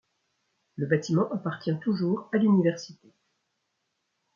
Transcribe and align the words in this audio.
Le 0.77 0.87
bâtiment 0.87 1.31
appartient 1.31 1.77
toujours 1.79 2.27
à 2.33 2.37
l'université. 2.37 3.13